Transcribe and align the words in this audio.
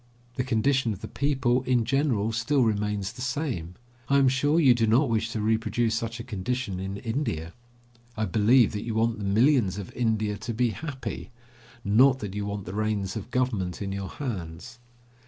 The 0.33 0.43
condition 0.43 0.93
of 0.93 1.01
the 1.01 1.07
people, 1.07 1.61
in 1.61 1.85
general, 1.85 2.31
still 2.31 2.63
remains 2.63 3.11
the 3.11 3.21
same. 3.21 3.75
I 4.09 4.17
am 4.17 4.29
sure 4.29 4.59
you 4.59 4.73
do 4.73 4.87
not 4.87 5.11
wish 5.11 5.29
to 5.29 5.41
reproduce 5.41 5.93
such 5.93 6.19
a 6.19 6.23
condition 6.23 6.79
in 6.79 6.97
India. 6.97 7.53
I 8.17 8.25
believe 8.25 8.71
that 8.71 8.81
you 8.81 8.95
want 8.95 9.19
the 9.19 9.23
millions 9.23 9.77
of 9.77 9.93
India 9.93 10.37
to 10.39 10.55
be 10.55 10.71
happy, 10.71 11.29
not 11.83 12.17
that 12.17 12.33
you 12.33 12.47
want 12.47 12.65
the 12.65 12.73
reins 12.73 13.15
of 13.15 13.29
Government 13.29 13.79
in 13.79 13.91
your 13.91 14.09
hands. 14.09 14.79